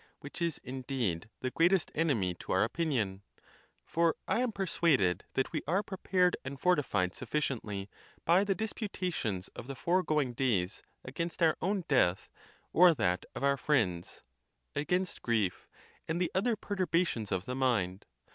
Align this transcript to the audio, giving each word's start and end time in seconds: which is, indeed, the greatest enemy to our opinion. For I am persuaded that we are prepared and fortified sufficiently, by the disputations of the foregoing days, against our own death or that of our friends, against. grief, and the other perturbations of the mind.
which 0.21 0.41
is, 0.41 0.59
indeed, 0.63 1.29
the 1.41 1.51
greatest 1.51 1.91
enemy 1.93 2.33
to 2.33 2.51
our 2.51 2.63
opinion. 2.63 3.21
For 3.85 4.15
I 4.27 4.39
am 4.39 4.51
persuaded 4.51 5.25
that 5.35 5.51
we 5.51 5.61
are 5.67 5.83
prepared 5.83 6.35
and 6.43 6.59
fortified 6.59 7.13
sufficiently, 7.13 7.87
by 8.25 8.43
the 8.43 8.55
disputations 8.55 9.49
of 9.49 9.67
the 9.67 9.75
foregoing 9.75 10.33
days, 10.33 10.81
against 11.05 11.43
our 11.43 11.55
own 11.61 11.83
death 11.87 12.31
or 12.73 12.95
that 12.95 13.27
of 13.35 13.43
our 13.43 13.57
friends, 13.57 14.23
against. 14.75 15.21
grief, 15.21 15.67
and 16.07 16.19
the 16.19 16.31
other 16.33 16.55
perturbations 16.55 17.31
of 17.31 17.45
the 17.45 17.53
mind. 17.53 18.07